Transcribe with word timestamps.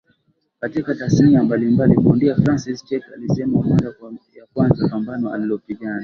katika 0.59 0.95
tasnia 0.95 1.43
mbalimbali 1.43 1.95
Bondia 1.95 2.35
Francis 2.35 2.85
Cheka 2.85 3.13
alisema 3.13 3.59
kwa 3.59 3.67
mara 3.67 3.87
ya 4.35 4.45
kwanza 4.53 4.87
pambano 4.89 5.33
alilopigana 5.33 5.99